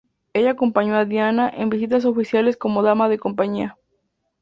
[0.33, 3.77] Ella acompañó a Diana en visitas oficiales como dama de compañía.